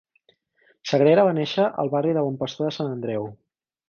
[0.91, 3.29] Sagrera va néixer al barri de Bon Pastor de Sant Andreu.